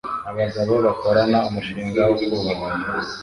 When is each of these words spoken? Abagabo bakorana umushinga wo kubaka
Abagabo 0.29 0.73
bakorana 0.85 1.37
umushinga 1.47 1.99
wo 2.09 2.13
kubaka 2.23 2.67